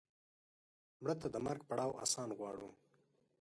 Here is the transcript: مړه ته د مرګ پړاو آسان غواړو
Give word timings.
مړه 1.01 1.15
ته 1.21 1.27
د 1.33 1.35
مرګ 1.45 1.61
پړاو 1.69 1.99
آسان 2.05 2.29
غواړو 2.37 2.69